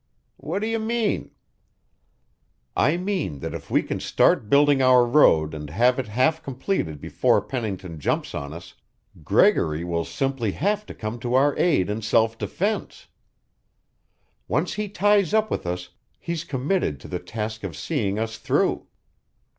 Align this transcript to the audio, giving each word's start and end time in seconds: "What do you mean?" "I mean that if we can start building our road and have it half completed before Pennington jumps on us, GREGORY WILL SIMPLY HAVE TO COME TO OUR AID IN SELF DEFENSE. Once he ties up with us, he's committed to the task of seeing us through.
"What 0.37 0.63
do 0.63 0.67
you 0.67 0.79
mean?" 0.79 1.29
"I 2.75 2.97
mean 2.97 3.37
that 3.41 3.53
if 3.53 3.69
we 3.69 3.83
can 3.83 3.99
start 3.99 4.49
building 4.49 4.81
our 4.81 5.05
road 5.05 5.53
and 5.53 5.69
have 5.69 5.99
it 5.99 6.07
half 6.07 6.41
completed 6.41 6.99
before 6.99 7.39
Pennington 7.39 7.99
jumps 7.99 8.33
on 8.33 8.51
us, 8.51 8.73
GREGORY 9.23 9.83
WILL 9.83 10.05
SIMPLY 10.05 10.53
HAVE 10.53 10.87
TO 10.87 10.95
COME 10.95 11.19
TO 11.19 11.35
OUR 11.35 11.55
AID 11.55 11.87
IN 11.91 12.01
SELF 12.01 12.35
DEFENSE. 12.39 13.09
Once 14.47 14.73
he 14.73 14.89
ties 14.89 15.35
up 15.35 15.51
with 15.51 15.67
us, 15.67 15.89
he's 16.17 16.43
committed 16.45 16.99
to 17.01 17.07
the 17.07 17.19
task 17.19 17.63
of 17.63 17.77
seeing 17.77 18.17
us 18.17 18.39
through. 18.39 18.87